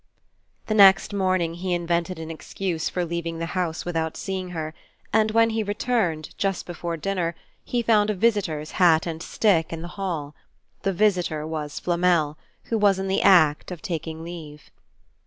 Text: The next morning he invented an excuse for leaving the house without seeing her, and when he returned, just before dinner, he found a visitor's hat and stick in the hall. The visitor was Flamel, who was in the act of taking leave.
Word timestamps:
The 0.65 0.73
next 0.73 1.13
morning 1.13 1.53
he 1.53 1.75
invented 1.75 2.17
an 2.17 2.31
excuse 2.31 2.89
for 2.89 3.05
leaving 3.05 3.37
the 3.37 3.45
house 3.53 3.85
without 3.85 4.17
seeing 4.17 4.49
her, 4.49 4.73
and 5.13 5.29
when 5.29 5.51
he 5.51 5.61
returned, 5.61 6.33
just 6.39 6.65
before 6.65 6.97
dinner, 6.97 7.35
he 7.63 7.83
found 7.83 8.09
a 8.09 8.15
visitor's 8.15 8.71
hat 8.81 9.05
and 9.05 9.21
stick 9.21 9.71
in 9.71 9.83
the 9.83 9.89
hall. 9.99 10.33
The 10.81 10.91
visitor 10.91 11.45
was 11.45 11.79
Flamel, 11.79 12.35
who 12.63 12.79
was 12.79 12.97
in 12.97 13.09
the 13.09 13.21
act 13.21 13.69
of 13.69 13.83
taking 13.83 14.23
leave. 14.23 14.71